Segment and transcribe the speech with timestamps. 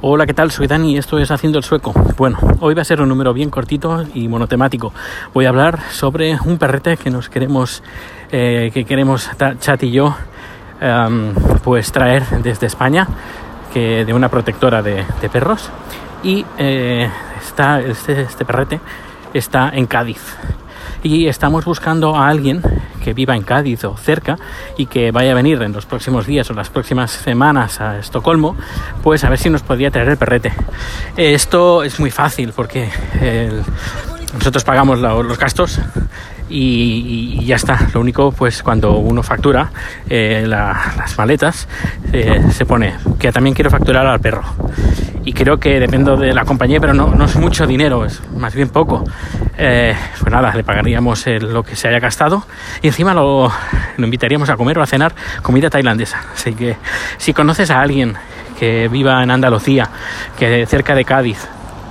[0.00, 0.52] Hola, ¿qué tal?
[0.52, 1.92] Soy Dani y esto es Haciendo el Sueco.
[2.16, 4.92] Bueno, hoy va a ser un número bien cortito y monotemático.
[5.34, 7.82] Voy a hablar sobre un perrete que nos queremos,
[8.30, 10.14] eh, que queremos Chat y yo,
[11.64, 13.08] pues traer desde España,
[13.74, 15.68] que de una protectora de, perros.
[16.22, 17.10] Y eh,
[17.44, 18.78] está este, este perrete
[19.34, 20.36] está en Cádiz
[21.02, 22.62] y estamos buscando a alguien
[23.12, 24.36] viva en Cádiz o cerca
[24.76, 28.56] y que vaya a venir en los próximos días o las próximas semanas a Estocolmo,
[29.02, 30.52] pues a ver si nos podría traer el perrete.
[31.16, 32.88] Esto es muy fácil porque
[34.34, 35.80] nosotros pagamos los gastos
[36.50, 37.88] y, ya está.
[37.94, 39.70] Lo único, pues cuando uno factura
[40.08, 41.68] eh, las maletas,
[42.12, 44.42] eh, se pone que también quiero facturar al perro.
[45.28, 48.54] Y creo que dependo de la compañía, pero no, no es mucho dinero, es más
[48.54, 49.04] bien poco.
[49.58, 52.44] Eh, pues nada, le pagaríamos lo que se haya gastado
[52.80, 53.52] y encima lo,
[53.98, 56.22] lo invitaríamos a comer o a cenar comida tailandesa.
[56.32, 56.78] Así que
[57.18, 58.14] si conoces a alguien
[58.58, 59.90] que viva en Andalucía,
[60.38, 61.46] que cerca de Cádiz,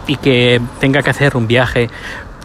[0.07, 1.89] y que tenga que hacer un viaje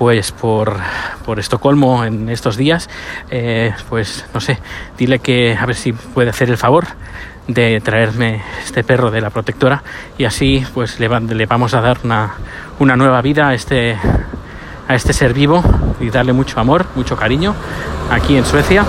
[0.03, 0.79] pues por,
[1.25, 2.91] por Estocolmo en estos días,
[3.31, 4.59] eh, pues no sé,
[4.99, 6.89] dile que a ver si puede hacer el favor
[7.47, 9.85] de traerme este perro de la protectora
[10.19, 11.07] y así pues le,
[11.47, 12.35] vamos a dar una,
[12.81, 13.97] una, nueva vida a este,
[14.89, 15.63] a este ser vivo
[16.01, 17.55] y darle mucho amor, mucho cariño
[18.11, 18.85] aquí en Suecia.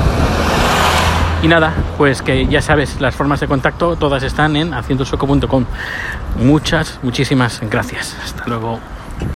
[1.44, 5.66] Y nada, pues que ya sabes, las formas de contacto todas están en haciendosoco.com.
[6.40, 8.18] Muchas, muchísimas gracias.
[8.24, 8.80] Hasta luego.